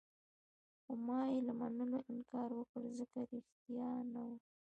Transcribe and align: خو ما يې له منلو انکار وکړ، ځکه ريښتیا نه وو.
خو 0.83 0.91
ما 1.07 1.19
يې 1.31 1.39
له 1.47 1.53
منلو 1.59 1.97
انکار 2.11 2.49
وکړ، 2.55 2.81
ځکه 2.99 3.17
ريښتیا 3.31 3.89
نه 4.13 4.21
وو. 4.27 4.35